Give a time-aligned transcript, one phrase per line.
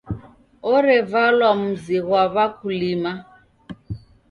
[0.73, 3.11] Orevalwa mzi ghwa w'akulima.